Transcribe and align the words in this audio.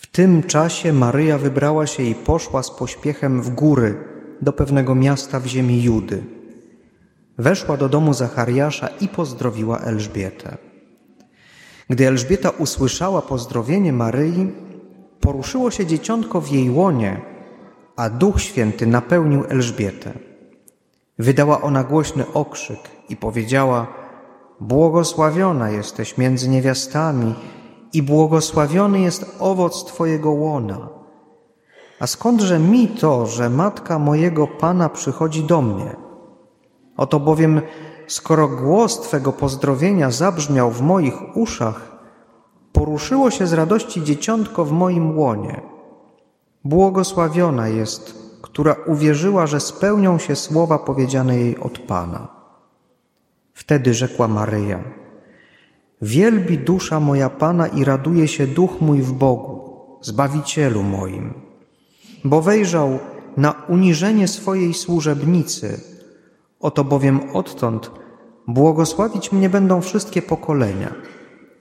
W 0.00 0.06
tym 0.06 0.42
czasie 0.42 0.92
Maryja 0.92 1.38
wybrała 1.38 1.86
się 1.86 2.02
i 2.02 2.14
poszła 2.14 2.62
z 2.62 2.70
pośpiechem 2.70 3.42
w 3.42 3.50
góry 3.50 4.04
do 4.42 4.52
pewnego 4.52 4.94
miasta 4.94 5.40
w 5.40 5.46
ziemi 5.46 5.82
Judy. 5.82 6.22
Weszła 7.38 7.76
do 7.76 7.88
domu 7.88 8.14
Zachariasza 8.14 8.88
i 9.00 9.08
pozdrowiła 9.08 9.78
Elżbietę. 9.78 10.56
Gdy 11.90 12.08
Elżbieta 12.08 12.50
usłyszała 12.50 13.22
pozdrowienie 13.22 13.92
Maryi, 13.92 14.52
poruszyło 15.20 15.70
się 15.70 15.86
dzieciątko 15.86 16.40
w 16.40 16.52
jej 16.52 16.70
łonie, 16.70 17.20
a 17.96 18.10
Duch 18.10 18.40
Święty 18.40 18.86
napełnił 18.86 19.44
Elżbietę. 19.48 20.12
Wydała 21.18 21.60
ona 21.60 21.84
głośny 21.84 22.32
okrzyk 22.32 22.80
i 23.08 23.16
powiedziała: 23.16 23.86
Błogosławiona 24.60 25.70
jesteś 25.70 26.18
między 26.18 26.48
niewiastami 26.48 27.34
i 27.92 28.02
błogosławiony 28.02 29.00
jest 29.00 29.36
owoc 29.38 29.84
Twojego 29.84 30.30
łona. 30.30 30.88
A 32.00 32.06
skądże 32.06 32.58
mi 32.58 32.88
to, 32.88 33.26
że 33.26 33.50
matka 33.50 33.98
mojego 33.98 34.46
Pana 34.46 34.88
przychodzi 34.88 35.44
do 35.44 35.62
mnie? 35.62 35.96
Oto 36.96 37.20
bowiem, 37.20 37.60
skoro 38.06 38.48
głos 38.48 39.00
Twego 39.00 39.32
pozdrowienia 39.32 40.10
zabrzmiał 40.10 40.70
w 40.70 40.80
moich 40.82 41.36
uszach, 41.36 41.96
poruszyło 42.72 43.30
się 43.30 43.46
z 43.46 43.52
radości 43.52 44.04
dzieciątko 44.04 44.64
w 44.64 44.72
moim 44.72 45.18
łonie. 45.18 45.60
Błogosławiona 46.64 47.68
jest, 47.68 48.14
która 48.42 48.76
uwierzyła, 48.86 49.46
że 49.46 49.60
spełnią 49.60 50.18
się 50.18 50.36
słowa 50.36 50.78
powiedziane 50.78 51.36
jej 51.36 51.58
od 51.58 51.78
Pana. 51.78 52.28
Wtedy 53.52 53.94
rzekła 53.94 54.28
Maryja: 54.28 54.84
Wielbi 56.02 56.58
dusza 56.58 57.00
moja 57.00 57.30
Pana 57.30 57.66
i 57.66 57.84
raduje 57.84 58.28
się 58.28 58.46
duch 58.46 58.80
mój 58.80 59.02
w 59.02 59.12
Bogu, 59.12 59.60
Zbawicielu 60.02 60.82
moim, 60.82 61.34
bo 62.24 62.42
wejrzał 62.42 62.98
na 63.36 63.52
uniżenie 63.68 64.28
swojej 64.28 64.74
służebnicy. 64.74 65.80
Oto 66.60 66.84
bowiem 66.84 67.20
odtąd 67.32 67.90
błogosławić 68.48 69.32
mnie 69.32 69.48
będą 69.48 69.80
wszystkie 69.80 70.22
pokolenia, 70.22 70.94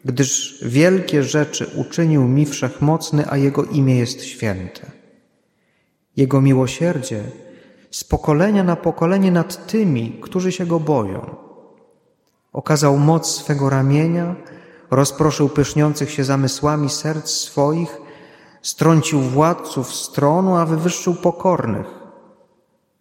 gdyż 0.06 0.60
wielkie 0.66 1.24
rzeczy 1.24 1.72
uczynił 1.76 2.28
mi 2.28 2.46
wszechmocny, 2.46 3.26
a 3.30 3.38
Jego 3.38 3.64
imię 3.64 3.98
jest 3.98 4.24
święte. 4.24 4.92
Jego 6.18 6.42
miłosierdzie 6.42 7.24
z 7.92 8.04
pokolenia 8.04 8.64
na 8.64 8.76
pokolenie 8.76 9.32
nad 9.32 9.68
tymi, 9.68 10.18
którzy 10.22 10.52
się 10.52 10.66
Go 10.66 10.80
boją. 10.80 11.49
Okazał 12.54 12.98
moc 12.98 13.28
swego 13.28 13.70
ramienia, 13.70 14.36
rozproszył 14.92 15.50
pyszniących 15.50 16.12
się 16.12 16.24
zamysłami 16.24 16.90
serc 16.90 17.30
swoich, 17.30 18.02
strącił 18.62 19.22
władców 19.22 19.94
stronu, 19.96 20.56
a 20.56 20.66
wywyższył 20.66 21.16
pokornych. 21.16 21.88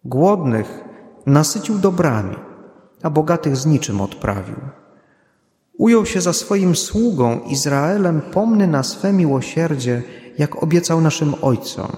Głodnych 0.05 0.83
nasycił 1.25 1.77
dobrami, 1.77 2.35
a 3.03 3.09
bogatych 3.09 3.57
z 3.57 3.65
niczym 3.65 4.01
odprawił. 4.01 4.55
Ujął 5.77 6.05
się 6.05 6.21
za 6.21 6.33
swoim 6.33 6.75
sługą 6.75 7.39
Izraelem, 7.39 8.21
pomny 8.21 8.67
na 8.67 8.83
swe 8.83 9.13
miłosierdzie, 9.13 10.03
jak 10.37 10.63
obiecał 10.63 11.01
naszym 11.01 11.35
ojcom, 11.41 11.91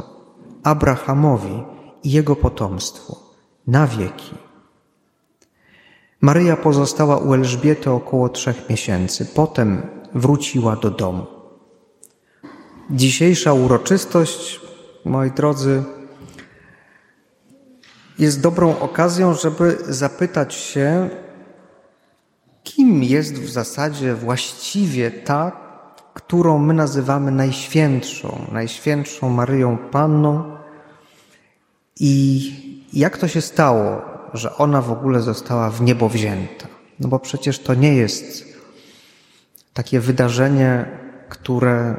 Abrahamowi 0.64 1.64
i 2.04 2.12
jego 2.12 2.36
potomstwu, 2.36 3.16
na 3.68 3.88
wieki. 3.88 4.51
Maryja 6.22 6.58
pozostała 6.58 7.17
u 7.17 7.33
Elżbiety 7.33 7.91
około 7.91 8.30
trzech 8.30 8.69
miesięcy, 8.69 9.25
potem 9.25 9.81
wróciła 10.14 10.75
do 10.75 10.91
domu. 10.91 11.25
Dzisiejsza 12.89 13.53
uroczystość, 13.53 14.61
moi 15.05 15.31
drodzy, 15.31 15.83
jest 18.19 18.42
dobrą 18.42 18.80
okazją, 18.80 19.33
żeby 19.33 19.77
zapytać 19.88 20.53
się, 20.53 21.10
kim 22.64 23.04
jest 23.04 23.33
w 23.33 23.49
zasadzie 23.49 24.15
właściwie 24.15 25.11
ta, 25.11 25.52
którą 26.14 26.58
my 26.58 26.73
nazywamy 26.73 27.31
najświętszą, 27.31 28.45
najświętszą 28.52 29.30
Maryją 29.30 29.77
Panną 29.77 30.58
i 31.99 32.52
jak 32.93 33.17
to 33.17 33.27
się 33.27 33.42
stało, 33.42 34.11
że 34.33 34.58
ona 34.58 34.81
w 34.81 34.92
ogóle 34.92 35.21
została 35.21 35.69
w 35.69 35.81
niebo 35.81 36.09
wzięta. 36.09 36.67
No 36.99 37.08
bo 37.08 37.19
przecież 37.19 37.59
to 37.59 37.73
nie 37.73 37.93
jest 37.93 38.45
takie 39.73 39.99
wydarzenie, 39.99 40.86
które 41.30 41.95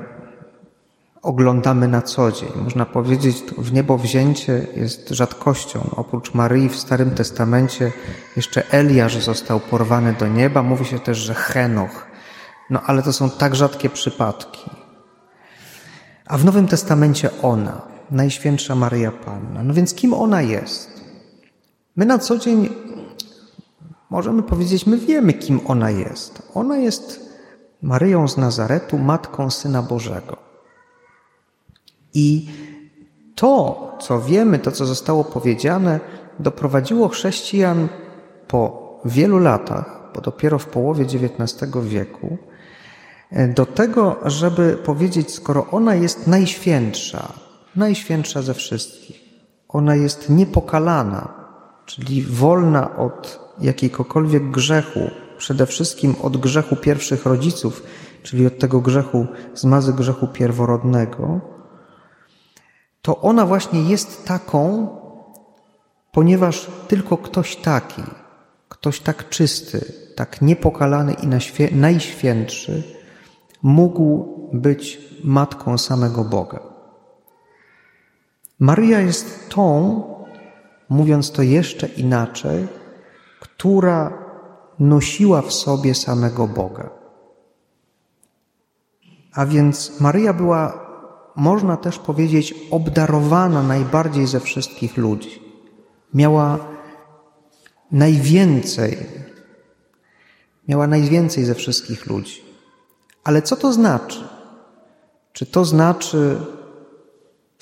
oglądamy 1.23 1.89
na 1.89 2.03
co 2.03 2.33
dzień. 2.33 2.51
Można 2.65 2.87
powiedzieć, 2.87 3.37
w 3.59 3.73
niebo 3.73 3.99
wzięcie 3.99 4.67
jest 4.77 5.09
rzadkością. 5.09 5.91
Oprócz 5.97 6.35
Maryi 6.35 6.69
w 6.69 6.77
Starym 6.77 7.11
Testamencie 7.11 7.93
jeszcze 8.37 8.71
Eliasz 8.71 9.17
został 9.17 9.61
porwany 9.61 10.13
do 10.13 10.29
nieba. 10.29 10.63
Mówi 10.63 10.85
się 10.85 10.99
też, 10.99 11.19
że 11.19 11.35
Henoch. 11.35 12.07
No 12.71 12.83
ale 12.87 13.03
to 13.03 13.13
są 13.13 13.31
tak 13.31 13.55
rzadkie 13.55 13.91
przypadki. 13.91 14.71
A 16.27 16.39
w 16.39 16.45
Nowym 16.45 16.69
Testamencie 16.69 17.31
ona, 17.43 17.83
Najświętsza 18.11 18.75
Maryja 18.75 19.13
Panna. 19.13 19.63
No 19.63 19.75
więc 19.75 19.95
kim 19.95 20.15
ona 20.15 20.43
jest? 20.43 20.92
My 21.97 22.07
na 22.07 22.19
co 22.19 22.39
dzień 22.39 22.69
możemy 24.11 24.43
powiedzieć, 24.43 24.87
my 24.87 24.97
wiemy, 24.97 25.33
kim 25.33 25.61
ona 25.67 25.91
jest. 25.91 26.43
Ona 26.55 26.77
jest 26.77 27.33
Maryją 27.83 28.29
z 28.29 28.37
Nazaretu, 28.37 28.99
matką 28.99 29.51
Syna 29.51 29.83
Bożego. 29.83 30.37
I 32.15 32.49
to, 33.35 33.93
co 34.01 34.21
wiemy, 34.21 34.59
to, 34.59 34.73
co 34.73 34.87
zostało 34.87 35.25
powiedziane, 35.25 36.01
doprowadziło 36.39 37.09
chrześcijan 37.09 37.89
po 38.49 38.93
wielu 39.05 39.39
latach, 39.39 40.11
bo 40.15 40.21
dopiero 40.21 40.59
w 40.59 40.67
połowie 40.67 41.05
XIX 41.05 41.73
wieku, 41.83 42.39
do 43.55 43.67
tego, 43.67 44.17
żeby 44.25 44.77
powiedzieć, 44.85 45.35
skoro 45.35 45.67
ona 45.71 45.95
jest 45.95 46.27
najświętsza, 46.27 47.33
najświętsza 47.77 48.43
ze 48.43 48.55
wszystkich, 48.55 49.21
ona 49.69 49.95
jest 49.95 50.31
niepokalana, 50.31 51.42
czyli 51.87 52.23
wolna 52.23 52.97
od 52.97 53.41
jakiegokolwiek 53.61 54.51
grzechu, 54.51 55.11
przede 55.39 55.67
wszystkim 55.67 56.15
od 56.23 56.37
grzechu 56.37 56.77
pierwszych 56.77 57.27
rodziców, 57.27 57.83
czyli 58.23 58.47
od 58.47 58.59
tego 58.59 58.81
grzechu, 58.81 59.27
zmazy 59.55 59.93
grzechu 59.93 60.29
pierworodnego, 60.29 61.41
to 63.03 63.21
ona 63.21 63.47
właśnie 63.47 63.83
jest 63.83 64.25
taką, 64.25 64.89
ponieważ 66.13 66.71
tylko 66.89 67.17
ktoś 67.17 67.57
taki, 67.57 68.03
ktoś 68.69 69.01
tak 69.01 69.29
czysty, 69.29 69.93
tak 70.17 70.43
niepokalany 70.43 71.13
i 71.13 71.27
najświętszy 71.77 72.83
mógł 73.63 74.39
być 74.53 75.01
matką 75.25 75.79
samego 75.79 76.25
Boga. 76.25 76.61
Maryja 78.59 79.01
jest 79.01 79.49
tą, 79.49 80.03
mówiąc 80.93 81.33
to 81.33 81.43
jeszcze 81.43 81.87
inaczej, 81.87 82.69
która 83.41 84.19
nosiła 84.79 85.43
w 85.43 85.53
sobie 85.53 85.95
samego 85.95 86.47
Boga. 86.47 86.91
A 89.33 89.47
więc 89.47 90.01
Maryja 90.01 90.33
była, 90.33 90.87
można 91.37 91.77
też 91.77 91.99
powiedzieć, 91.99 92.55
obdarowana 92.71 93.63
najbardziej 93.63 94.27
ze 94.27 94.41
wszystkich 94.41 94.97
ludzi. 94.97 95.43
Miała 96.15 96.59
najwięcej, 97.93 98.99
miała 100.69 100.87
najwięcej 100.87 101.45
ze 101.45 101.55
wszystkich 101.55 102.07
ludzi. 102.07 102.43
Ale 103.25 103.43
co 103.43 103.57
to 103.57 103.73
znaczy? 103.73 104.29
Czy 105.33 105.47
to 105.47 105.65
znaczy, 105.65 106.41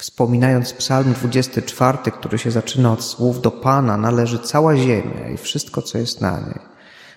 Wspominając 0.01 0.73
Psalm 0.73 1.13
24, 1.13 1.99
który 1.99 2.39
się 2.39 2.51
zaczyna 2.51 2.93
od 2.93 3.05
słów 3.05 3.41
do 3.41 3.51
Pana, 3.51 3.97
należy 3.97 4.39
cała 4.39 4.77
ziemia 4.77 5.29
i 5.35 5.37
wszystko, 5.37 5.83
co 5.83 5.99
jest 5.99 6.21
na 6.21 6.41
niej. 6.41 6.59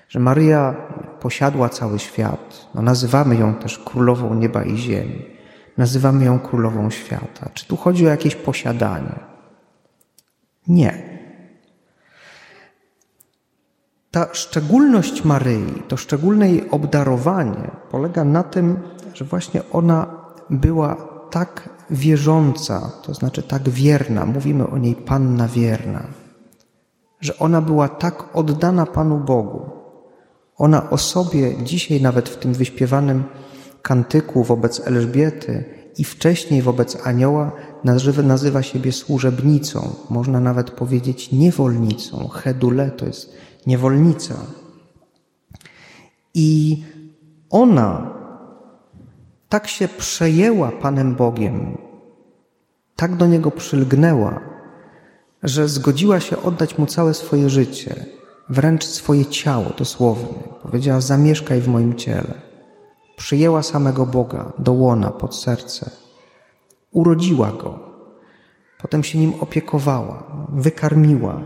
Że 0.09 0.19
Maryja 0.19 0.75
posiadła 1.19 1.69
cały 1.69 1.99
świat. 1.99 2.67
No, 2.75 2.81
nazywamy 2.81 3.35
ją 3.35 3.55
też 3.55 3.79
królową 3.79 4.33
nieba 4.33 4.63
i 4.63 4.77
ziemi. 4.77 5.25
Nazywamy 5.77 6.25
ją 6.25 6.39
królową 6.39 6.89
świata. 6.89 7.49
Czy 7.53 7.65
tu 7.65 7.77
chodzi 7.77 8.07
o 8.07 8.09
jakieś 8.09 8.35
posiadanie? 8.35 9.19
Nie. 10.67 11.19
Ta 14.11 14.27
szczególność 14.33 15.23
Maryi, 15.23 15.83
to 15.87 15.97
szczególne 15.97 16.49
jej 16.49 16.69
obdarowanie 16.69 17.71
polega 17.91 18.23
na 18.23 18.43
tym, 18.43 18.79
że 19.13 19.25
właśnie 19.25 19.61
ona 19.71 20.07
była 20.49 20.95
tak 21.31 21.72
wierząca, 21.93 22.91
to 23.03 23.13
znaczy 23.13 23.43
tak 23.43 23.69
wierna, 23.69 24.25
mówimy 24.25 24.67
o 24.67 24.77
niej 24.77 24.95
Panna 24.95 25.47
wierna, 25.47 26.03
że 27.21 27.39
ona 27.39 27.61
była 27.61 27.89
tak 27.89 28.35
oddana 28.37 28.85
Panu 28.85 29.19
Bogu. 29.19 29.69
Ona 30.57 30.89
o 30.89 30.97
sobie 30.97 31.63
dzisiaj, 31.63 32.01
nawet 32.01 32.29
w 32.29 32.37
tym 32.37 32.53
wyśpiewanym 32.53 33.23
kantyku 33.81 34.43
wobec 34.43 34.87
Elżbiety, 34.87 35.83
i 35.97 36.03
wcześniej 36.03 36.61
wobec 36.61 36.97
anioła 37.03 37.51
nazywa 38.23 38.63
siebie 38.63 38.91
służebnicą, 38.91 39.95
można 40.09 40.39
nawet 40.39 40.71
powiedzieć 40.71 41.31
niewolnicą. 41.31 42.27
Hedule 42.27 42.91
to 42.91 43.05
jest 43.05 43.33
niewolnica. 43.67 44.35
I 46.33 46.83
ona 47.49 48.13
tak 49.53 49.67
się 49.67 49.87
przejęła 49.87 50.71
Panem 50.71 51.15
Bogiem, 51.15 51.77
tak 52.95 53.15
do 53.15 53.27
Niego 53.27 53.51
przylgnęła, 53.51 54.39
że 55.43 55.67
zgodziła 55.67 56.19
się 56.19 56.41
oddać 56.41 56.77
Mu 56.77 56.85
całe 56.85 57.13
swoje 57.13 57.49
życie, 57.49 58.05
wręcz 58.49 58.85
swoje 58.85 59.25
ciało 59.25 59.65
dosłownie. 59.77 60.43
Powiedziała: 60.61 61.01
Zamieszkaj 61.01 61.61
w 61.61 61.67
moim 61.67 61.95
ciele. 61.95 62.41
Przyjęła 63.17 63.63
samego 63.63 64.05
Boga 64.05 64.53
do 64.59 64.73
łona 64.73 65.11
pod 65.11 65.35
serce, 65.35 65.91
urodziła 66.91 67.51
go, 67.51 67.79
potem 68.81 69.03
się 69.03 69.19
nim 69.19 69.33
opiekowała, 69.39 70.47
wykarmiła, 70.49 71.41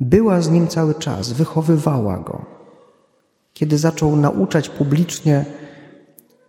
była 0.00 0.40
z 0.40 0.50
nim 0.50 0.68
cały 0.68 0.94
czas, 0.94 1.32
wychowywała 1.32 2.18
go. 2.18 2.44
Kiedy 3.52 3.78
zaczął 3.78 4.16
nauczać 4.16 4.68
publicznie, 4.68 5.44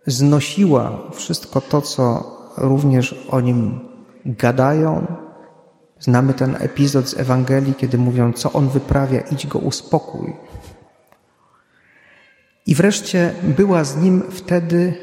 znosiła 0.06 1.10
wszystko 1.12 1.60
to, 1.60 1.82
co 1.82 2.36
również 2.56 3.26
o 3.30 3.40
nim 3.40 3.80
gadają. 4.24 5.06
Znamy 6.00 6.34
ten 6.34 6.56
epizod 6.60 7.08
z 7.08 7.18
Ewangelii, 7.18 7.74
kiedy 7.74 7.98
mówią, 7.98 8.32
co 8.32 8.52
on 8.52 8.68
wyprawia, 8.68 9.20
idź 9.20 9.46
go 9.46 9.58
uspokój. 9.58 10.32
I 12.66 12.74
wreszcie 12.74 13.34
była 13.56 13.84
z 13.84 13.96
nim 13.96 14.22
wtedy, 14.30 14.94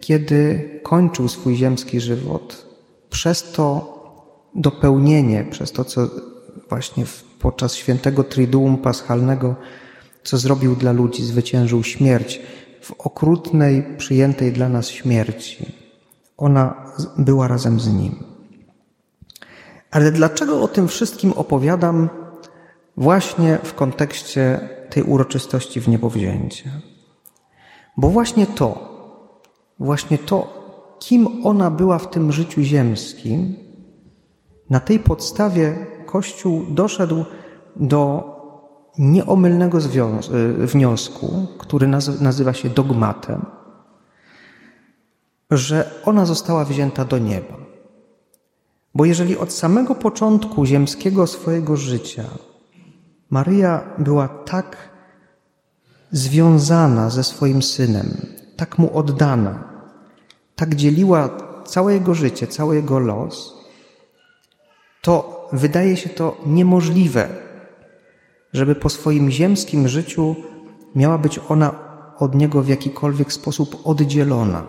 kiedy 0.00 0.70
kończył 0.82 1.28
swój 1.28 1.56
ziemski 1.56 2.00
żywot. 2.00 2.66
Przez 3.10 3.52
to 3.52 3.96
dopełnienie, 4.54 5.44
przez 5.50 5.72
to, 5.72 5.84
co 5.84 6.10
właśnie 6.68 7.04
podczas 7.38 7.74
świętego 7.74 8.24
Triduum 8.24 8.78
Paschalnego, 8.78 9.54
co 10.22 10.38
zrobił 10.38 10.76
dla 10.76 10.92
ludzi, 10.92 11.24
zwyciężył 11.24 11.84
śmierć 11.84 12.40
w 12.86 12.92
okrutnej, 12.92 13.84
przyjętej 13.98 14.52
dla 14.52 14.68
nas 14.68 14.88
śmierci. 14.88 15.74
Ona 16.36 16.92
była 17.18 17.48
razem 17.48 17.80
z 17.80 17.88
nim. 17.88 18.24
Ale 19.90 20.12
dlaczego 20.12 20.62
o 20.62 20.68
tym 20.68 20.88
wszystkim 20.88 21.32
opowiadam 21.32 22.08
właśnie 22.96 23.58
w 23.62 23.74
kontekście 23.74 24.68
tej 24.90 25.02
uroczystości 25.02 25.80
w 25.80 25.88
niebowzięcie? 25.88 26.70
Bo 27.96 28.08
właśnie 28.08 28.46
to, 28.46 28.68
właśnie 29.78 30.18
to, 30.18 30.38
kim 30.98 31.46
ona 31.46 31.70
była 31.70 31.98
w 31.98 32.10
tym 32.10 32.32
życiu 32.32 32.62
ziemskim, 32.62 33.56
na 34.70 34.80
tej 34.80 34.98
podstawie 34.98 35.86
Kościół 36.06 36.64
doszedł 36.70 37.24
do 37.76 38.35
nieomylnego 38.98 39.78
y, 39.78 40.66
wniosku, 40.66 41.46
który 41.58 41.88
nazywa 42.20 42.52
się 42.52 42.68
dogmatem, 42.68 43.46
że 45.50 45.90
ona 46.04 46.26
została 46.26 46.64
wzięta 46.64 47.04
do 47.04 47.18
nieba. 47.18 47.56
Bo 48.94 49.04
jeżeli 49.04 49.38
od 49.38 49.52
samego 49.52 49.94
początku 49.94 50.66
ziemskiego 50.66 51.26
swojego 51.26 51.76
życia 51.76 52.24
Maryja 53.30 53.84
była 53.98 54.28
tak 54.28 54.76
związana 56.12 57.10
ze 57.10 57.24
swoim 57.24 57.62
synem, 57.62 58.26
tak 58.56 58.78
mu 58.78 58.98
oddana, 58.98 59.64
tak 60.56 60.74
dzieliła 60.74 61.30
całe 61.64 61.94
jego 61.94 62.14
życie, 62.14 62.46
cały 62.46 62.76
jego 62.76 62.98
los, 62.98 63.54
to 65.02 65.48
wydaje 65.52 65.96
się 65.96 66.08
to 66.08 66.36
niemożliwe 66.46 67.45
żeby 68.56 68.74
po 68.74 68.88
swoim 68.88 69.30
ziemskim 69.30 69.88
życiu 69.88 70.36
miała 70.94 71.18
być 71.18 71.40
ona 71.48 71.74
od 72.18 72.34
Niego 72.34 72.62
w 72.62 72.68
jakikolwiek 72.68 73.32
sposób 73.32 73.76
oddzielona. 73.84 74.66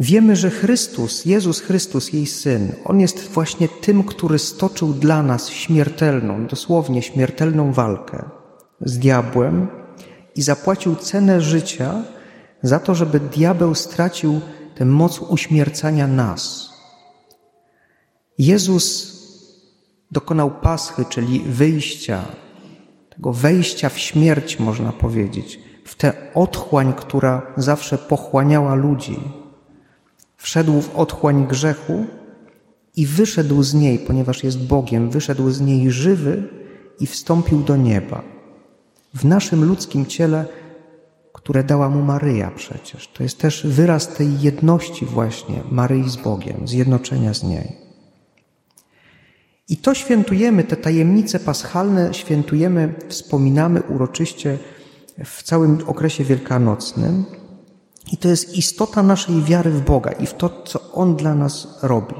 Wiemy, 0.00 0.36
że 0.36 0.50
Chrystus, 0.50 1.24
Jezus 1.24 1.60
Chrystus, 1.60 2.12
jej 2.12 2.26
Syn, 2.26 2.72
On 2.84 3.00
jest 3.00 3.28
właśnie 3.28 3.68
tym, 3.68 4.04
który 4.04 4.38
stoczył 4.38 4.92
dla 4.92 5.22
nas 5.22 5.48
śmiertelną, 5.48 6.46
dosłownie 6.46 7.02
śmiertelną 7.02 7.72
walkę 7.72 8.24
z 8.80 8.98
diabłem 8.98 9.68
i 10.36 10.42
zapłacił 10.42 10.96
cenę 10.96 11.40
życia 11.40 12.02
za 12.62 12.78
to, 12.78 12.94
żeby 12.94 13.20
diabeł 13.20 13.74
stracił 13.74 14.40
tę 14.74 14.84
moc 14.84 15.20
uśmiercania 15.20 16.06
nas. 16.06 16.70
Jezus 18.38 19.19
dokonał 20.10 20.50
paschy, 20.50 21.04
czyli 21.08 21.40
wyjścia, 21.40 22.24
tego 23.10 23.32
wejścia 23.32 23.88
w 23.88 23.98
śmierć, 23.98 24.58
można 24.58 24.92
powiedzieć, 24.92 25.60
w 25.84 25.94
tę 25.94 26.12
otchłań, 26.34 26.92
która 26.96 27.42
zawsze 27.56 27.98
pochłaniała 27.98 28.74
ludzi. 28.74 29.20
Wszedł 30.36 30.80
w 30.80 30.96
otchłań 30.96 31.46
grzechu 31.46 32.04
i 32.96 33.06
wyszedł 33.06 33.62
z 33.62 33.74
niej, 33.74 33.98
ponieważ 33.98 34.44
jest 34.44 34.66
Bogiem, 34.66 35.10
wyszedł 35.10 35.50
z 35.50 35.60
niej 35.60 35.90
żywy 35.90 36.48
i 37.00 37.06
wstąpił 37.06 37.62
do 37.62 37.76
nieba. 37.76 38.22
W 39.14 39.24
naszym 39.24 39.64
ludzkim 39.64 40.06
ciele, 40.06 40.44
które 41.32 41.64
dała 41.64 41.88
mu 41.88 42.02
Maryja 42.02 42.50
przecież. 42.56 43.08
To 43.08 43.22
jest 43.22 43.38
też 43.38 43.66
wyraz 43.66 44.08
tej 44.08 44.40
jedności 44.40 45.06
właśnie 45.06 45.62
Maryi 45.70 46.10
z 46.10 46.16
Bogiem, 46.16 46.68
zjednoczenia 46.68 47.34
z 47.34 47.42
niej. 47.42 47.89
I 49.70 49.76
to 49.76 49.94
świętujemy, 49.94 50.64
te 50.64 50.76
tajemnice 50.76 51.40
paschalne 51.40 52.14
świętujemy, 52.14 52.94
wspominamy 53.08 53.82
uroczyście 53.82 54.58
w 55.24 55.42
całym 55.42 55.78
okresie 55.86 56.24
wielkanocnym. 56.24 57.24
I 58.12 58.16
to 58.16 58.28
jest 58.28 58.56
istota 58.56 59.02
naszej 59.02 59.42
wiary 59.42 59.70
w 59.70 59.84
Boga 59.84 60.12
i 60.12 60.26
w 60.26 60.34
to, 60.34 60.62
co 60.64 60.92
On 60.92 61.16
dla 61.16 61.34
nas 61.34 61.78
robi. 61.82 62.14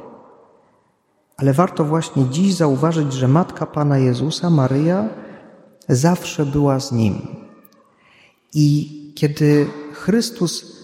Ale 1.36 1.52
warto 1.52 1.84
właśnie 1.84 2.24
dziś 2.30 2.54
zauważyć, 2.54 3.12
że 3.12 3.28
Matka 3.28 3.66
Pana 3.66 3.98
Jezusa, 3.98 4.50
Maryja, 4.50 5.08
zawsze 5.88 6.46
była 6.46 6.80
z 6.80 6.92
Nim. 6.92 7.26
I 8.54 8.96
kiedy 9.16 9.66
Chrystus 9.92 10.76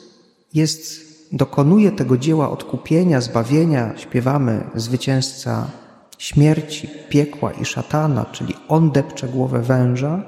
jest, 0.55 1.01
dokonuje 1.33 1.93
tego 1.93 2.17
dzieła 2.17 2.51
odkupienia, 2.51 3.21
zbawienia, 3.21 3.99
śpiewamy 3.99 4.65
zwycięzca 4.75 5.71
śmierci, 6.19 6.89
piekła 7.09 7.53
i 7.53 7.65
szatana, 7.65 8.25
czyli 8.25 8.55
on 8.69 8.91
depcze 8.91 9.29
głowę 9.29 9.63
węża, 9.63 10.23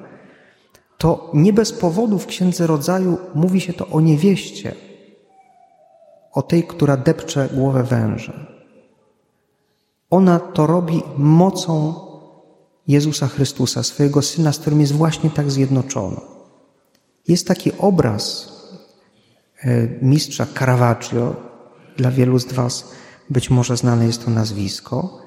to 0.98 1.30
nie 1.34 1.52
bez 1.52 1.72
powodu 1.72 2.18
w 2.18 2.26
Księdze 2.26 2.66
Rodzaju 2.66 3.18
mówi 3.34 3.60
się 3.60 3.72
to 3.72 3.86
o 3.86 4.00
niewieście, 4.00 4.74
o 6.32 6.42
tej, 6.42 6.64
która 6.64 6.96
depcze 6.96 7.48
głowę 7.52 7.82
węża. 7.82 8.46
Ona 10.10 10.38
to 10.38 10.66
robi 10.66 11.02
mocą 11.16 11.94
Jezusa 12.88 13.28
Chrystusa, 13.28 13.82
swojego 13.82 14.22
Syna, 14.22 14.52
z 14.52 14.58
którym 14.58 14.80
jest 14.80 14.92
właśnie 14.92 15.30
tak 15.30 15.50
zjednoczona. 15.50 16.20
Jest 17.28 17.46
taki 17.46 17.72
obraz 17.78 18.52
e, 19.62 19.88
mistrza 20.02 20.46
Caravaggio, 20.58 21.36
dla 21.96 22.10
wielu 22.10 22.38
z 22.38 22.52
Was 22.52 22.84
być 23.30 23.50
może 23.50 23.76
znane 23.76 24.06
jest 24.06 24.24
to 24.24 24.30
nazwisko, 24.30 25.18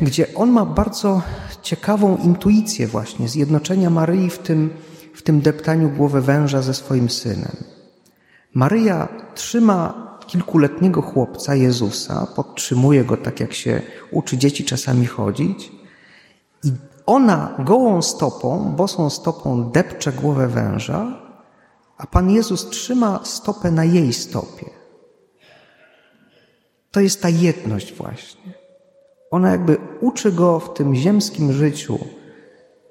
gdzie 0.00 0.34
on 0.34 0.50
ma 0.50 0.64
bardzo 0.64 1.22
ciekawą 1.62 2.16
intuicję 2.16 2.86
właśnie 2.86 3.28
zjednoczenia 3.28 3.90
Maryi 3.90 4.30
w 4.30 4.38
tym, 4.38 4.70
w 5.14 5.22
tym 5.22 5.40
deptaniu 5.40 5.90
głowy 5.90 6.20
węża 6.20 6.62
ze 6.62 6.74
swoim 6.74 7.10
synem. 7.10 7.56
Maryja 8.54 9.08
trzyma 9.34 10.12
kilkuletniego 10.26 11.02
chłopca 11.02 11.54
Jezusa, 11.54 12.26
podtrzymuje 12.36 13.04
go 13.04 13.16
tak, 13.16 13.40
jak 13.40 13.52
się 13.52 13.82
uczy 14.10 14.38
dzieci 14.38 14.64
czasami 14.64 15.06
chodzić, 15.06 15.72
i 16.64 16.72
ona 17.06 17.56
gołą 17.58 18.02
stopą, 18.02 18.72
bosą 18.76 19.10
stopą 19.10 19.70
depcze 19.70 20.12
głowę 20.12 20.48
węża, 20.48 21.22
a 21.98 22.06
Pan 22.06 22.30
Jezus 22.30 22.70
trzyma 22.70 23.20
stopę 23.24 23.70
na 23.70 23.84
jej 23.84 24.12
stopie. 24.12 24.70
To 26.90 27.00
jest 27.00 27.22
ta 27.22 27.28
jedność 27.28 27.94
właśnie. 27.94 28.61
Ona 29.32 29.50
jakby 29.50 29.76
uczy 30.00 30.32
go 30.32 30.60
w 30.60 30.74
tym 30.74 30.94
ziemskim 30.94 31.52
życiu, 31.52 31.98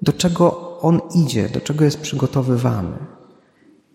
do 0.02 0.12
czego 0.12 0.78
on 0.80 1.00
idzie, 1.14 1.48
do 1.48 1.60
czego 1.60 1.84
jest 1.84 2.00
przygotowywany. 2.00 2.96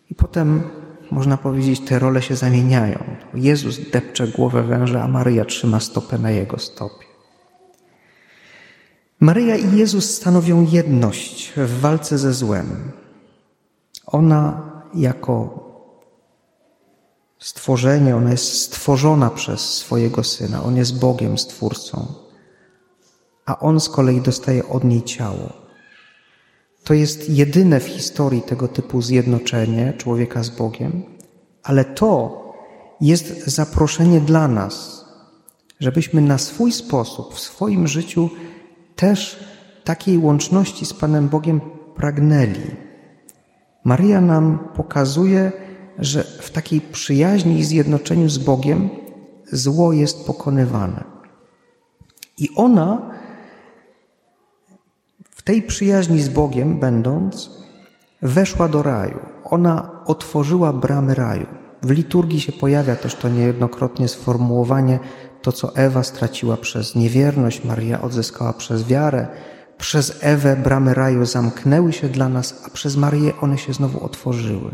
I 0.09 0.15
potem, 0.15 0.63
można 1.11 1.37
powiedzieć, 1.37 1.79
te 1.79 1.99
role 1.99 2.21
się 2.21 2.35
zamieniają. 2.35 2.99
Jezus 3.33 3.89
depcze 3.91 4.27
głowę 4.27 4.63
węża, 4.63 5.03
a 5.03 5.07
Maryja 5.07 5.45
trzyma 5.45 5.79
stopę 5.79 6.17
na 6.17 6.31
jego 6.31 6.59
stopie. 6.59 7.05
Maryja 9.19 9.55
i 9.55 9.77
Jezus 9.77 10.15
stanowią 10.15 10.67
jedność 10.71 11.53
w 11.57 11.79
walce 11.79 12.17
ze 12.17 12.33
złem. 12.33 12.91
Ona 14.05 14.71
jako 14.93 15.63
stworzenie, 17.39 18.15
ona 18.15 18.31
jest 18.31 18.61
stworzona 18.61 19.29
przez 19.29 19.61
swojego 19.61 20.23
syna, 20.23 20.63
on 20.63 20.77
jest 20.77 20.99
Bogiem, 20.99 21.37
stwórcą, 21.37 22.26
a 23.47 23.59
on 23.59 23.79
z 23.79 23.89
kolei 23.89 24.21
dostaje 24.21 24.67
od 24.67 24.83
niej 24.83 25.03
ciało. 25.03 25.53
To 26.83 26.93
jest 26.93 27.29
jedyne 27.29 27.79
w 27.79 27.87
historii 27.87 28.41
tego 28.41 28.67
typu 28.67 29.01
zjednoczenie 29.01 29.93
człowieka 29.97 30.43
z 30.43 30.49
Bogiem, 30.49 31.03
ale 31.63 31.85
to 31.85 32.43
jest 33.01 33.47
zaproszenie 33.47 34.21
dla 34.21 34.47
nas, 34.47 35.05
żebyśmy 35.79 36.21
na 36.21 36.37
swój 36.37 36.71
sposób, 36.71 37.33
w 37.33 37.39
swoim 37.39 37.87
życiu 37.87 38.29
też 38.95 39.39
takiej 39.83 40.17
łączności 40.17 40.85
z 40.85 40.93
Panem 40.93 41.29
Bogiem 41.29 41.61
pragnęli. 41.95 42.71
Maria 43.83 44.21
nam 44.21 44.59
pokazuje, 44.75 45.51
że 45.99 46.23
w 46.23 46.51
takiej 46.51 46.81
przyjaźni 46.81 47.59
i 47.59 47.65
zjednoczeniu 47.65 48.29
z 48.29 48.37
Bogiem 48.37 48.89
zło 49.51 49.93
jest 49.93 50.25
pokonywane. 50.25 51.03
I 52.37 52.49
ona 52.55 53.16
tej 55.47 55.61
przyjaźni 55.61 56.21
z 56.21 56.29
Bogiem, 56.29 56.79
będąc, 56.79 57.51
weszła 58.21 58.67
do 58.67 58.83
raju. 58.83 59.19
Ona 59.43 60.03
otworzyła 60.05 60.73
bramy 60.73 61.15
raju. 61.15 61.45
W 61.81 61.91
liturgii 61.91 62.41
się 62.41 62.51
pojawia 62.51 62.95
też 62.95 63.15
to 63.15 63.29
niejednokrotnie 63.29 64.07
sformułowanie, 64.07 64.99
to 65.41 65.51
co 65.51 65.75
Ewa 65.75 66.03
straciła 66.03 66.57
przez 66.57 66.95
niewierność, 66.95 67.63
Maria 67.63 68.01
odzyskała 68.01 68.53
przez 68.53 68.87
wiarę. 68.87 69.27
Przez 69.77 70.17
Ewę 70.21 70.55
bramy 70.55 70.93
raju 70.93 71.25
zamknęły 71.25 71.93
się 71.93 72.09
dla 72.09 72.29
nas, 72.29 72.63
a 72.65 72.69
przez 72.69 72.97
Marię 72.97 73.33
one 73.41 73.57
się 73.57 73.73
znowu 73.73 74.03
otworzyły. 74.03 74.71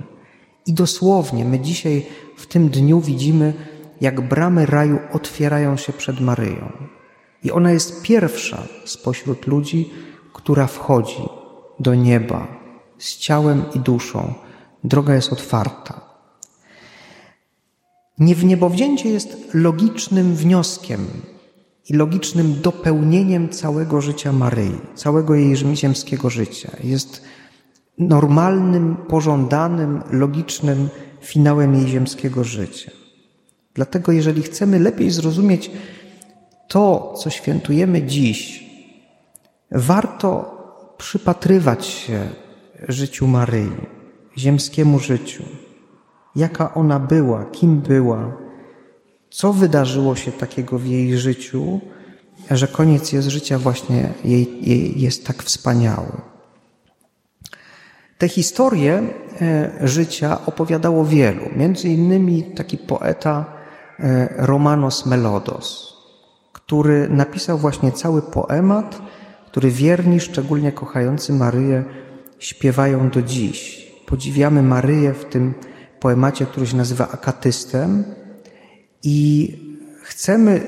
I 0.65 0.73
dosłownie 0.73 1.45
my 1.45 1.59
dzisiaj 1.59 2.05
w 2.37 2.45
tym 2.45 2.69
dniu 2.69 3.01
widzimy, 3.01 3.53
jak 4.01 4.21
bramy 4.21 4.65
raju 4.65 4.99
otwierają 5.11 5.77
się 5.77 5.93
przed 5.93 6.21
Maryją. 6.21 6.71
I 7.43 7.51
ona 7.51 7.71
jest 7.71 8.01
pierwsza 8.01 8.63
spośród 8.85 9.47
ludzi, 9.47 9.89
która 10.33 10.67
wchodzi 10.67 11.23
do 11.79 11.95
nieba 11.95 12.47
z 12.97 13.17
ciałem 13.17 13.63
i 13.75 13.79
duszą. 13.79 14.33
Droga 14.83 15.15
jest 15.15 15.33
otwarta. 15.33 16.01
Niewniebowzięcie 18.19 19.09
jest 19.09 19.37
logicznym 19.53 20.35
wnioskiem 20.35 21.07
i 21.89 21.93
logicznym 21.93 22.61
dopełnieniem 22.61 23.49
całego 23.49 24.01
życia 24.01 24.31
Maryi, 24.31 24.77
całego 24.95 25.35
jej 25.35 25.55
ziemskiego 25.75 26.29
życia. 26.29 26.71
Jest 26.83 27.23
normalnym, 27.97 28.95
pożądanym, 28.95 30.01
logicznym 30.11 30.89
finałem 31.21 31.75
jej 31.75 31.87
ziemskiego 31.87 32.43
życia. 32.43 32.91
Dlatego, 33.73 34.11
jeżeli 34.11 34.41
chcemy 34.41 34.79
lepiej 34.79 35.11
zrozumieć 35.11 35.71
to, 36.67 37.13
co 37.17 37.29
świętujemy 37.29 38.01
dziś, 38.01 38.63
warto 39.73 40.57
przypatrywać 40.97 41.85
się 41.85 42.29
życiu 42.87 43.27
Maryi, 43.27 43.71
ziemskiemu 44.37 44.99
życiu. 44.99 45.43
Jaka 46.35 46.73
ona 46.73 46.99
była, 46.99 47.45
kim 47.45 47.81
była, 47.81 48.37
co 49.29 49.53
wydarzyło 49.53 50.15
się 50.15 50.31
takiego 50.31 50.79
w 50.79 50.85
jej 50.85 51.17
życiu, 51.17 51.79
że 52.51 52.67
koniec 52.67 53.11
jest 53.11 53.27
życia 53.27 53.59
właśnie 53.59 54.09
jej, 54.25 54.69
jej 54.69 55.01
jest 55.01 55.27
tak 55.27 55.43
wspaniały. 55.43 56.11
Te 58.17 58.27
historie 58.29 59.03
e, 59.41 59.71
życia 59.87 60.45
opowiadało 60.45 61.05
wielu, 61.05 61.41
między 61.55 61.89
innymi 61.89 62.43
taki 62.43 62.77
poeta 62.77 63.45
e, 63.99 64.27
Romanos 64.37 65.05
Melodos, 65.05 65.93
który 66.53 67.09
napisał 67.09 67.57
właśnie 67.57 67.91
cały 67.91 68.21
poemat, 68.21 69.01
który 69.53 69.71
wierni, 69.71 70.19
szczególnie 70.19 70.71
kochający 70.71 71.33
Maryję, 71.33 71.83
śpiewają 72.39 73.09
do 73.09 73.21
dziś. 73.21 73.87
Podziwiamy 74.05 74.63
Maryję 74.63 75.13
w 75.13 75.25
tym 75.25 75.53
poemacie, 75.99 76.45
który 76.45 76.67
się 76.67 76.77
nazywa 76.77 77.11
Akatystem 77.11 78.03
i 79.03 79.49
chcemy 80.01 80.61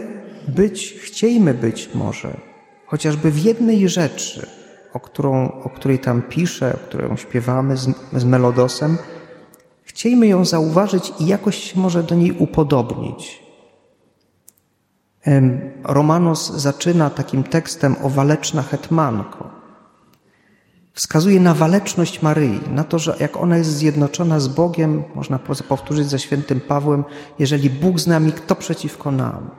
być, 0.48 0.96
chciejmy 1.02 1.54
być 1.54 1.90
może, 1.96 2.38
chociażby 2.86 3.32
w 3.32 3.44
jednej 3.44 3.90
rzeczy, 3.90 4.48
o, 4.94 5.00
którą, 5.00 5.52
o 5.52 5.70
której 5.70 6.00
tam 6.00 6.22
piszę, 6.22 6.74
o 6.76 6.88
którą 6.88 7.16
śpiewamy 7.16 7.78
z, 7.78 7.90
z 8.14 8.24
melodosem, 8.26 8.98
chciejmy 9.84 10.28
ją 10.28 10.46
zauważyć 10.46 11.14
i 11.20 11.28
jakoś 11.28 11.76
może 11.76 12.04
do 12.04 12.16
niej 12.16 12.32
upodobnić. 12.32 13.45
Romanos 15.84 16.52
zaczyna 16.56 17.10
takim 17.10 17.44
tekstem 17.44 17.96
o 18.04 18.10
waleczna 18.10 18.62
hetmanko. 18.62 19.50
Wskazuje 20.94 21.40
na 21.40 21.54
waleczność 21.54 22.22
Maryi, 22.22 22.60
na 22.72 22.84
to, 22.84 23.00
że 23.00 23.16
jak 23.20 23.38
ona 23.38 23.58
jest 23.58 23.70
zjednoczona 23.78 24.40
z 24.40 24.48
Bogiem, 24.48 25.04
można 25.16 25.40
powtórzyć 25.70 26.08
ze 26.10 26.20
świętym 26.20 26.62
Pawłem, 26.62 27.04
jeżeli 27.40 27.70
Bóg 27.70 28.00
z 28.00 28.08
nami, 28.08 28.32
kto 28.32 28.56
przeciwko 28.56 29.12
nam? 29.12 29.50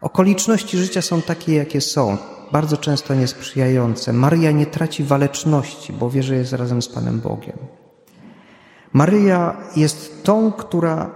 Okoliczności 0.00 0.78
życia 0.78 1.02
są 1.02 1.22
takie, 1.22 1.54
jakie 1.54 1.80
są 1.80 2.16
bardzo 2.52 2.76
często 2.76 3.14
niesprzyjające. 3.14 4.12
Maryja 4.12 4.50
nie 4.50 4.66
traci 4.66 5.04
waleczności, 5.04 5.92
bo 5.92 6.10
wie, 6.10 6.22
że 6.22 6.34
jest 6.34 6.52
razem 6.52 6.82
z 6.82 6.88
Panem 6.88 7.20
Bogiem. 7.20 7.58
Maryja 8.92 9.56
jest 9.76 10.24
tą, 10.24 10.52
która, 10.52 11.10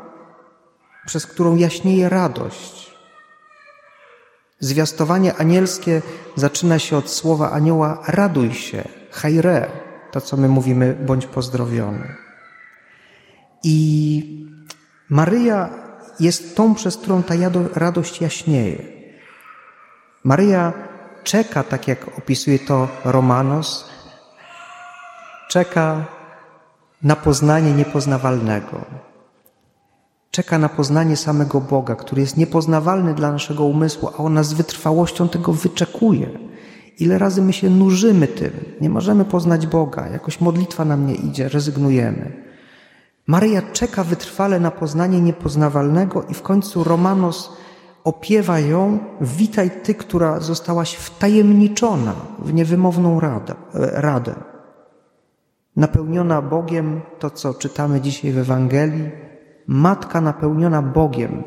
przez 1.07 1.27
którą 1.27 1.57
jaśnieje 1.57 2.09
radość. 2.09 2.88
Zwiastowanie 4.61 5.35
anielskie 5.35 6.03
zaczyna 6.37 6.79
się 6.79 6.97
od 6.97 7.11
słowa 7.11 7.51
anioła 7.51 8.03
raduj 8.07 8.55
się, 8.55 8.89
hajre, 9.11 9.71
to 10.11 10.21
co 10.21 10.37
my 10.37 10.49
mówimy, 10.49 10.97
bądź 11.07 11.27
pozdrowiony. 11.27 12.15
I 13.63 14.49
Maryja 15.11 15.69
jest 16.21 16.57
tą, 16.57 16.75
przez 16.75 16.97
którą 16.97 17.23
ta 17.23 17.35
radość 17.75 18.21
jaśnieje. 18.21 18.83
Maryja 20.25 20.73
czeka, 21.25 21.63
tak 21.63 21.89
jak 21.89 22.19
opisuje 22.19 22.59
to 22.59 22.89
Romanos, 23.05 23.91
czeka 25.49 26.05
na 27.03 27.17
poznanie 27.17 27.73
niepoznawalnego. 27.73 28.85
Czeka 30.31 30.59
na 30.59 30.69
poznanie 30.69 31.17
samego 31.17 31.61
Boga, 31.61 31.95
który 31.95 32.21
jest 32.21 32.37
niepoznawalny 32.37 33.15
dla 33.15 33.33
naszego 33.33 33.65
umysłu, 33.65 34.09
a 34.09 34.17
ona 34.17 34.43
z 34.43 34.53
wytrwałością 34.53 35.29
tego 35.29 35.53
wyczekuje. 35.53 36.39
Ile 36.99 37.19
razy 37.19 37.43
my 37.43 37.53
się 37.53 37.71
nużymy 37.71 38.27
tym, 38.27 38.51
nie 38.81 38.91
możemy 38.91 39.25
poznać 39.25 39.67
Boga, 39.67 40.09
jakoś 40.09 40.41
modlitwa 40.41 40.85
nam 40.85 41.07
nie 41.07 41.15
idzie, 41.15 41.49
rezygnujemy. 41.49 42.49
Maryja 43.27 43.63
czeka 43.63 44.05
wytrwale 44.05 44.61
na 44.61 44.71
poznanie 44.71 45.21
niepoznawalnego 45.21 46.23
i 46.23 46.35
w 46.35 46.43
końcu 46.43 46.85
Romanos 46.85 47.53
opiewa 48.05 48.61
ją, 48.61 48.99
witaj 49.21 49.71
Ty, 49.83 49.95
która 49.95 50.41
zostałaś 50.41 50.95
wtajemniczona 50.95 52.15
w 52.39 52.55
niewymowną 52.55 53.21
radę, 53.21 53.55
radę. 53.75 54.35
Napełniona 55.77 56.43
Bogiem, 56.43 57.01
to 57.19 57.31
co 57.31 57.55
czytamy 57.55 58.01
dzisiaj 58.01 58.33
w 58.33 58.39
Ewangelii, 58.39 59.11
matka 59.69 60.21
napełniona 60.21 60.83
Bogiem, 60.83 61.45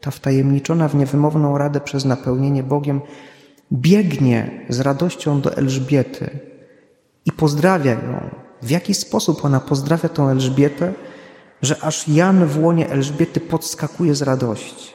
ta 0.00 0.10
wtajemniczona 0.10 0.88
w 0.88 0.94
niewymowną 0.94 1.58
radę 1.58 1.80
przez 1.80 2.04
napełnienie 2.04 2.62
Bogiem, 2.62 3.00
biegnie 3.72 4.64
z 4.68 4.80
radością 4.80 5.40
do 5.40 5.56
Elżbiety 5.56 6.38
i 7.24 7.32
pozdrawia 7.32 7.92
ją. 7.92 8.30
W 8.62 8.70
jaki 8.70 8.94
sposób 8.94 9.44
ona 9.44 9.60
pozdrawia 9.60 10.08
tą 10.08 10.28
Elżbietę, 10.28 10.92
że 11.62 11.84
aż 11.84 12.08
Jan 12.08 12.46
w 12.46 12.64
łonie 12.64 12.90
Elżbiety 12.90 13.40
podskakuje 13.40 14.14
z 14.14 14.22
radości. 14.22 14.92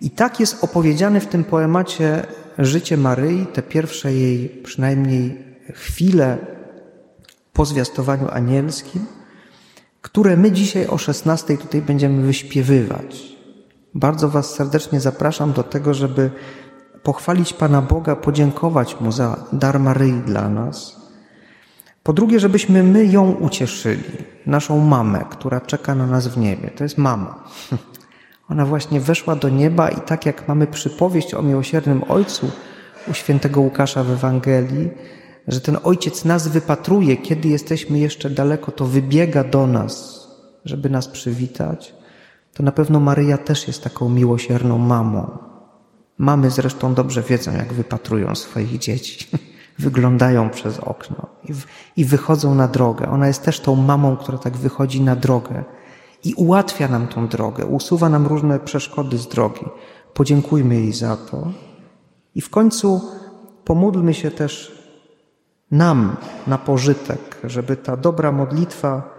I 0.00 0.10
tak 0.10 0.40
jest 0.40 0.64
opowiedziane 0.64 1.20
w 1.20 1.26
tym 1.26 1.44
poemacie 1.44 2.26
życie 2.58 2.96
Maryi, 2.96 3.46
te 3.46 3.62
pierwsze 3.62 4.12
jej 4.12 4.48
przynajmniej 4.48 5.44
chwile 5.74 6.38
po 7.52 7.64
zwiastowaniu 7.64 8.28
anielskim, 8.30 9.06
które 10.02 10.36
my 10.36 10.52
dzisiaj 10.52 10.86
o 10.86 10.98
16 10.98 11.58
tutaj 11.58 11.82
będziemy 11.82 12.22
wyśpiewywać. 12.22 13.38
Bardzo 13.94 14.28
Was 14.28 14.54
serdecznie 14.54 15.00
zapraszam 15.00 15.52
do 15.52 15.62
tego, 15.62 15.94
żeby 15.94 16.30
pochwalić 17.02 17.52
Pana 17.52 17.82
Boga, 17.82 18.16
podziękować 18.16 19.00
Mu 19.00 19.12
za 19.12 19.36
dar 19.52 19.80
Maryi 19.80 20.12
dla 20.12 20.48
nas. 20.48 20.96
Po 22.02 22.12
drugie, 22.12 22.40
żebyśmy 22.40 22.82
my 22.82 23.06
ją 23.06 23.32
ucieszyli, 23.32 24.04
naszą 24.46 24.78
mamę, 24.78 25.24
która 25.30 25.60
czeka 25.60 25.94
na 25.94 26.06
nas 26.06 26.28
w 26.28 26.38
niebie. 26.38 26.70
To 26.70 26.84
jest 26.84 26.98
mama. 26.98 27.44
Ona 28.50 28.66
właśnie 28.66 29.00
weszła 29.00 29.36
do 29.36 29.48
nieba 29.48 29.88
i 29.88 30.00
tak 30.00 30.26
jak 30.26 30.48
mamy 30.48 30.66
przypowieść 30.66 31.34
o 31.34 31.42
miłosiernym 31.42 32.02
Ojcu 32.08 32.50
u 33.10 33.14
świętego 33.14 33.60
Łukasza 33.60 34.04
w 34.04 34.10
Ewangelii, 34.10 34.90
że 35.48 35.60
ten 35.60 35.78
Ojciec 35.84 36.24
nas 36.24 36.48
wypatruje, 36.48 37.16
kiedy 37.16 37.48
jesteśmy 37.48 37.98
jeszcze 37.98 38.30
daleko, 38.30 38.72
to 38.72 38.86
wybiega 38.86 39.44
do 39.44 39.66
nas, 39.66 40.26
żeby 40.64 40.90
nas 40.90 41.08
przywitać. 41.08 41.94
to 42.54 42.62
na 42.62 42.72
pewno 42.72 43.00
Maryja 43.00 43.38
też 43.38 43.66
jest 43.66 43.84
taką 43.84 44.08
miłosierną 44.08 44.78
mamą. 44.78 45.38
Mamy 46.18 46.50
zresztą 46.50 46.94
dobrze 46.94 47.22
wiedzą, 47.22 47.52
jak 47.52 47.72
wypatrują 47.72 48.34
swoich 48.34 48.78
dzieci. 48.78 49.26
Wyglądają 49.78 50.50
przez 50.50 50.78
okno 50.78 51.26
i, 51.44 51.54
w, 51.54 51.66
i 51.96 52.04
wychodzą 52.04 52.54
na 52.54 52.68
drogę. 52.68 53.08
Ona 53.10 53.26
jest 53.26 53.42
też 53.42 53.60
tą 53.60 53.74
mamą, 53.74 54.16
która 54.16 54.38
tak 54.38 54.56
wychodzi 54.56 55.00
na 55.00 55.16
drogę 55.16 55.64
i 56.24 56.34
ułatwia 56.34 56.88
nam 56.88 57.06
tą 57.06 57.28
drogę, 57.28 57.66
usuwa 57.66 58.08
nam 58.08 58.26
różne 58.26 58.60
przeszkody 58.60 59.18
z 59.18 59.28
drogi. 59.28 59.64
Podziękujmy 60.14 60.74
jej 60.74 60.92
za 60.92 61.16
to. 61.16 61.52
I 62.34 62.40
w 62.40 62.50
końcu 62.50 63.00
pomódlmy 63.64 64.14
się 64.14 64.30
też 64.30 64.77
nam 65.70 66.16
na 66.46 66.58
pożytek, 66.58 67.36
żeby 67.44 67.76
ta 67.76 67.96
dobra 67.96 68.32
modlitwa 68.32 69.18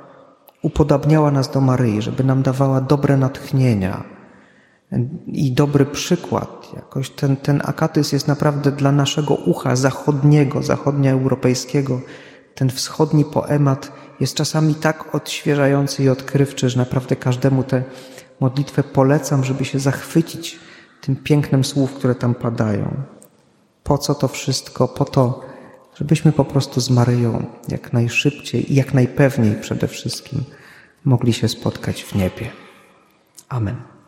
upodabniała 0.61 1.31
nas 1.31 1.51
do 1.51 1.61
Maryi, 1.61 2.01
żeby 2.01 2.23
nam 2.23 2.41
dawała 2.41 2.81
dobre 2.81 3.17
natchnienia 3.17 4.03
i 5.27 5.51
dobry 5.51 5.85
przykład. 5.85 6.67
Jakoś 6.75 7.09
ten, 7.09 7.37
ten 7.37 7.61
akatys 7.65 8.11
jest 8.11 8.27
naprawdę 8.27 8.71
dla 8.71 8.91
naszego 8.91 9.33
ucha 9.33 9.75
zachodniego, 9.75 10.63
zachodnioeuropejskiego. 10.63 12.01
Ten 12.55 12.69
wschodni 12.69 13.25
poemat 13.25 13.91
jest 14.19 14.35
czasami 14.35 14.75
tak 14.75 15.15
odświeżający 15.15 16.03
i 16.03 16.09
odkrywczy, 16.09 16.69
że 16.69 16.77
naprawdę 16.77 17.15
każdemu 17.15 17.63
tę 17.63 17.83
modlitwę 18.39 18.83
polecam, 18.83 19.43
żeby 19.43 19.65
się 19.65 19.79
zachwycić 19.79 20.59
tym 21.01 21.15
pięknem 21.15 21.63
słów, 21.63 21.93
które 21.93 22.15
tam 22.15 22.35
padają. 22.35 23.03
Po 23.83 23.97
co 23.97 24.15
to 24.15 24.27
wszystko? 24.27 24.87
Po 24.87 25.05
to, 25.05 25.41
żebyśmy 25.99 26.31
po 26.31 26.45
prostu 26.45 26.81
z 26.81 26.89
Maryją 26.89 27.45
jak 27.67 27.93
najszybciej 27.93 28.71
i 28.71 28.75
jak 28.75 28.93
najpewniej 28.93 29.55
przede 29.55 29.87
wszystkim 29.87 30.43
mogli 31.05 31.33
się 31.33 31.47
spotkać 31.47 32.03
w 32.03 32.15
niebie. 32.15 32.51
Amen. 33.49 33.98